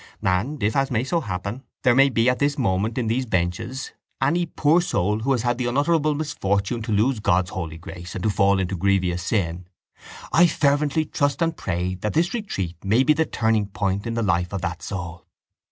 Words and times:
And 0.23 0.63
if, 0.63 0.75
as 0.75 0.89
may 0.89 1.03
so 1.03 1.21
happen, 1.21 1.61
there 1.83 1.93
be 2.09 2.27
at 2.27 2.39
this 2.39 2.57
moment 2.57 2.97
in 2.97 3.05
these 3.05 3.27
benches 3.27 3.91
any 4.19 4.47
poor 4.47 4.81
soul 4.81 5.19
who 5.19 5.31
has 5.31 5.43
had 5.43 5.59
the 5.59 5.67
unutterable 5.67 6.15
misfortune 6.15 6.81
to 6.81 6.91
lose 6.91 7.19
God's 7.19 7.51
holy 7.51 7.77
grace 7.77 8.15
and 8.15 8.23
to 8.23 8.31
fall 8.31 8.57
into 8.57 8.75
grievous 8.75 9.21
sin, 9.21 9.67
I 10.33 10.47
fervently 10.47 11.05
trust 11.05 11.43
and 11.43 11.55
pray 11.55 11.93
that 12.01 12.13
this 12.13 12.33
retreat 12.33 12.77
may 12.83 13.03
be 13.03 13.13
the 13.13 13.25
turning 13.27 13.67
point 13.67 14.07
in 14.07 14.15
the 14.15 14.23
life 14.23 14.51
of 14.53 14.61
that 14.61 14.81
soul. 14.81 15.27